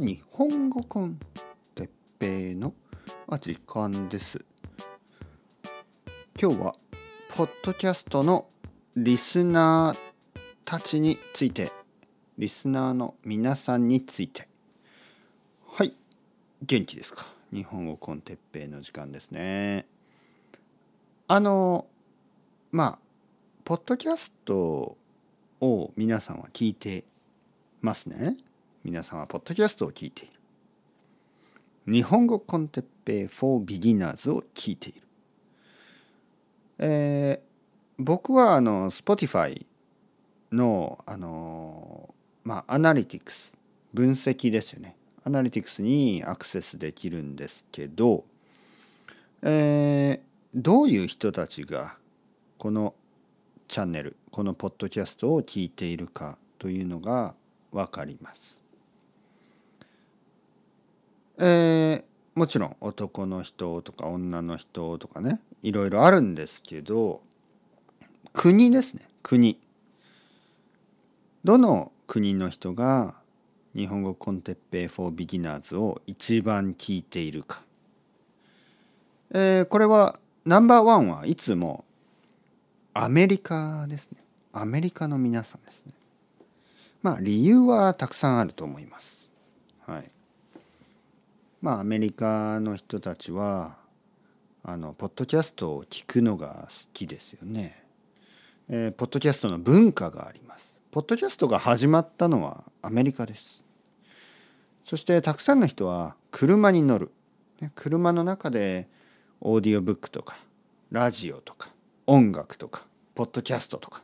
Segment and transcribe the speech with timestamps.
[0.00, 1.20] 日本語コン
[1.76, 1.88] テッ
[2.18, 2.74] ペイの
[3.40, 4.44] 時間です。
[6.40, 6.74] 今日は
[7.36, 8.48] ポッドキャストの
[8.96, 9.98] リスナー
[10.64, 11.70] たちについて
[12.38, 14.48] リスナーの皆さんについて。
[15.68, 15.94] はい
[16.62, 17.26] 元気ですか？
[17.52, 19.86] 日本語コンテッペイの時間ですね。
[21.28, 21.86] あの
[22.72, 22.98] まあ
[23.64, 24.96] ポッドキャスト
[25.60, 27.04] を皆さんは聞いて
[27.80, 28.36] ますね。
[28.84, 30.34] 皆さんはポッドキャストを聞いている。
[31.90, 35.00] 日本語コンテッペイ for beginners を聞いている。
[36.80, 39.64] えー、僕はあの Spotify
[40.52, 43.56] のあのまあアナリティクス
[43.94, 44.96] 分析ですよね。
[45.24, 48.26] アナリティクスにアクセスできるんですけど、
[49.40, 50.20] えー、
[50.54, 51.96] どういう人たちが
[52.58, 52.94] この
[53.66, 57.34] チャンネルこのポッドキャストを聞いているかというのが
[57.72, 58.63] 分かります。
[61.38, 67.20] えー、もちろん男の人とか女の人とかねいろいろあるんですけど
[68.32, 69.58] 国ですね国。
[71.44, 73.14] どの国の人が
[73.74, 77.62] 日本語 con Teppei for Beginners を一番聞いているか、
[79.30, 81.84] えー、これはナンバーワンはいつも
[82.94, 84.18] アメリカですね。
[84.52, 85.92] アメリカの皆さんですね。
[87.02, 89.32] まあ理由はたくさんあると思います。
[89.86, 90.13] はい。
[91.64, 93.78] まあアメリカの人たちは
[94.62, 97.82] あのポッドキャストを聞くのが好きですよね。
[98.68, 100.78] えー、ポッドキャストの文化があります。
[100.90, 103.64] ポッドキャストが始まったのはアメリカです。
[104.82, 107.10] そしてたくさんの人は車に乗る。
[107.74, 108.86] 車の中で
[109.40, 110.36] オーディオブックとか
[110.90, 111.70] ラジオとか
[112.06, 112.84] 音楽とか
[113.14, 114.02] ポッドキャストとか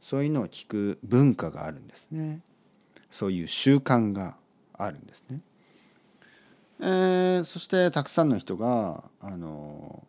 [0.00, 2.42] そういうのを聞く文化があるんですね。
[3.10, 4.36] そういう習慣が
[4.72, 5.40] あるんですね。
[6.82, 10.02] えー、そしてたくさんの人があの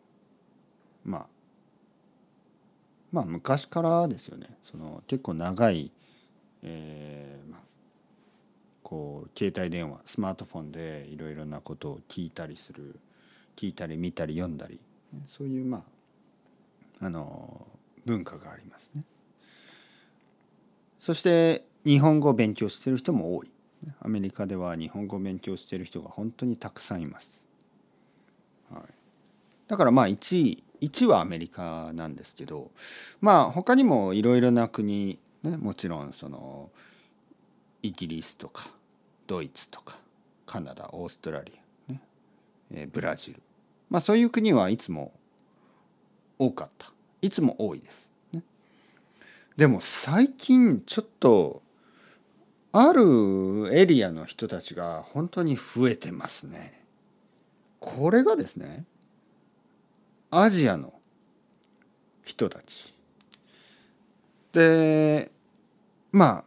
[1.03, 1.27] まあ
[3.11, 5.91] まあ昔からですよねその結構長い、
[6.63, 7.61] えーまあ、
[8.83, 12.99] こう携帯電話スマートフォンでいろいろなことを聞いたりする
[13.57, 14.79] 聞いたり見たり読んだり
[15.27, 15.79] そういうま
[17.01, 17.67] ああの
[18.05, 19.03] 文化がありますね。
[20.97, 23.51] そして日本語を勉強してる人も多い。
[23.99, 27.45] アメリカでは日本語を勉強している人が本当にたくさんいます。
[28.71, 28.83] はい、
[29.67, 32.71] だからまあ1位1はアメリカなんですけど
[33.21, 36.69] まあ他にもいろいろな国、ね、もちろんその
[37.83, 38.67] イギリスとか
[39.27, 39.97] ドイツとか
[40.45, 41.53] カナダオーストラリ
[41.89, 42.01] ア、ね
[42.71, 43.41] えー、ブラジル
[43.89, 45.11] まあそういう国はいつも
[46.39, 48.09] 多かったいつも多いです。
[48.33, 48.41] ね、
[49.57, 51.61] でも最近ちょっと
[52.73, 56.81] あるエリアの人たちが本当に増えてますね。
[57.79, 58.85] これがですね
[60.29, 60.93] アジアの
[62.23, 62.95] 人たち。
[64.53, 65.31] で
[66.11, 66.43] まあ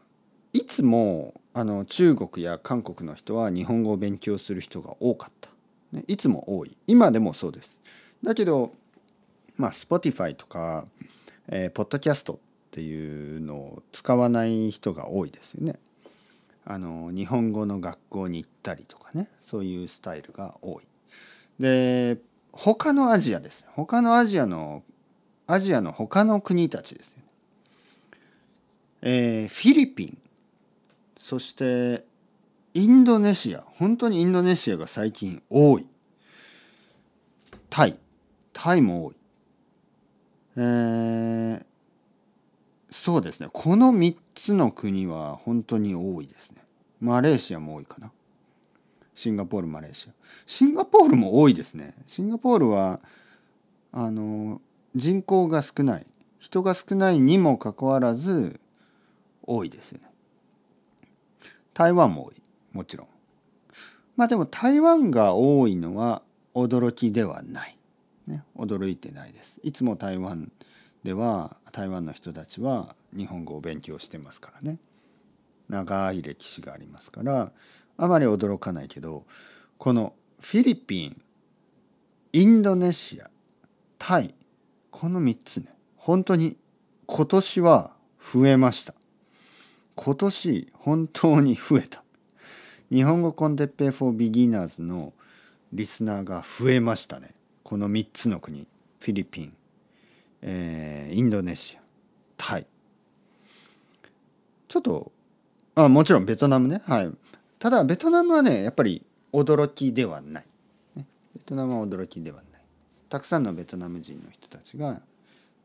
[0.53, 5.51] いつもあの中国や韓国の人は日本語を勉強する人が多かった。
[5.93, 6.77] ね、いつも多い。
[6.87, 7.83] 今でもそうです。
[8.23, 8.73] だけど
[9.59, 10.87] まあ Spotify とか、
[11.49, 12.39] えー、ポッドキャストっ
[12.71, 15.79] ていうのを使わない人が多いですよね。
[16.67, 20.85] あの日本語の学校に行ったりとかねそういうスタイルが多い。
[21.61, 22.19] で
[22.53, 23.67] 他のアジアです。
[23.73, 24.83] 他のアジアの
[25.47, 27.19] アジアの他の国たちですよ、
[29.03, 30.19] えー、フィリピン。
[31.19, 32.05] そして
[32.73, 33.61] インドネシア。
[33.61, 35.87] 本当にインドネシアが最近多い。
[37.71, 37.99] タイ。
[38.53, 39.15] タイも多い。
[40.57, 40.65] えー、
[43.05, 43.51] そうですね。
[43.53, 46.63] この3つの国は本当に多いですね。
[47.03, 48.11] マレーシアも多いかな。
[49.15, 50.13] シンガポールマレーシア。
[50.47, 51.93] シンガポールも多いですね。
[52.07, 52.99] シンガポールは
[53.93, 54.63] あの
[54.95, 56.07] 人口が少ない。
[56.39, 58.59] 人が少ないにもかかわらず
[59.43, 60.09] 多いですよね。
[61.75, 62.35] 台湾も多い。
[62.73, 63.09] もちろん。
[64.17, 66.23] まあでも台湾が多いのは
[66.55, 67.77] 驚きではない、
[68.27, 69.61] ね、驚いてないです。
[69.63, 70.51] いつも台湾
[71.05, 74.79] では台湾の人たちは日本語を勉強してますからね。
[75.69, 77.53] 長い歴史がありますから
[77.97, 79.25] あまり驚かないけど
[79.79, 81.21] このフィリピン
[82.35, 83.31] インドネシア
[83.99, 84.35] タイ
[84.91, 86.57] この3つね本当に
[87.07, 88.95] 今年は増えました。
[89.97, 92.03] 今年本当に増えた。
[92.91, 95.13] 日本語 con Teppei for Beginners の
[95.73, 97.33] リスナーが増えましたね。
[97.63, 98.67] この3つの国
[99.01, 99.57] フィリピン。
[100.47, 101.81] えー、インドネシア
[102.37, 102.67] タイ
[104.69, 105.11] ちょっと
[105.75, 107.11] あもちろんベトナムねはい。
[107.59, 109.03] ただベトナムはねやっぱり
[109.33, 110.45] 驚きではない、
[110.95, 112.63] ね、ベトナムは驚きではない。
[113.09, 115.01] たくさんのベトナム人の人たちが、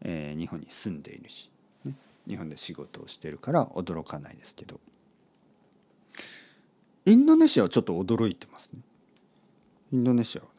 [0.01, 1.51] えー、日本に住んでいるし、
[1.83, 1.93] ね、
[2.27, 4.79] 日本で仕事をしてるから驚かないですけど。
[7.05, 8.79] インドネシアはちょっと驚いてますね。
[9.91, 10.58] インドネシアはね。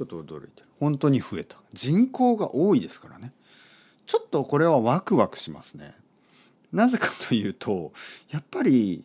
[0.00, 0.66] ちょっと驚いてる。
[0.78, 1.58] 本当に増えた。
[1.74, 3.30] 人口が多いですからね。
[4.06, 5.94] ちょっとこれはワクワクしますね。
[6.72, 7.92] なぜかというと
[8.30, 9.04] やっぱり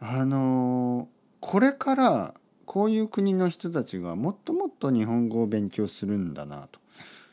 [0.00, 1.08] あの
[1.40, 2.34] これから
[2.66, 6.80] こういう国の人たちがもっともっと日本語を勉強するんだなと。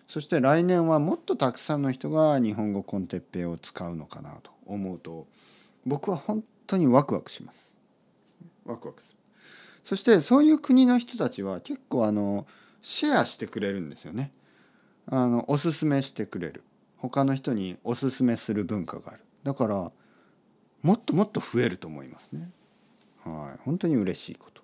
[0.07, 5.27] そして来年はもっとたくさんの人が日本語コンテッペイを使うのかなと思うと
[5.85, 7.73] 僕は本当にワクワクします。
[8.63, 9.20] ワクワクする。
[9.83, 12.45] そしてそういう国の人たちは結構あの
[12.81, 14.31] シェアしてくれるんですよね。
[15.07, 16.63] あのおすすめしてくれる。
[16.97, 19.21] 他の人におすすめする文化がある。
[19.43, 19.91] だから
[20.83, 22.49] もっともっと増えると思いますね。
[23.23, 23.59] はい。
[23.63, 24.61] 本当に嬉しいこと。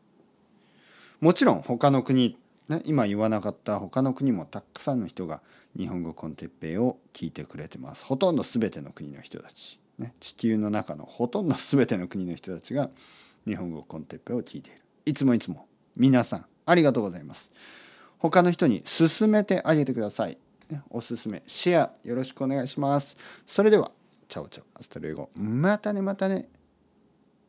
[1.20, 2.38] もちろん他の国
[2.68, 5.42] ね、今言わなかった他の国もたくさんの人が
[5.78, 8.06] 日本語コンテッペイを聞いてくれてます。
[8.06, 12.90] ほとんど全ての国の人たち、ね、地球の中のほとんど全ての国の人たちが
[13.46, 14.82] 日本語 con Teppei を聞いている。
[15.08, 15.68] いつもいつも。
[15.96, 17.54] 皆さんありがとうございます。
[18.18, 20.38] 他の人に勧めてあげてください。
[20.90, 23.16] おすすめシェアよろしくお願いします。
[23.46, 23.92] それでは
[24.28, 25.30] chao chao hasta luego。
[25.36, 26.50] またねまたね。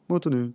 [0.07, 0.53] またね。